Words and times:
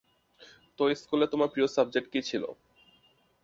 তো, 0.79 0.83
স্কুলে 0.95 1.25
তোমার 1.27 1.49
প্রিয় 1.53 1.67
সাবজেক্ট 1.67 2.07
কী 2.13 2.19
ছিল? 2.21 2.43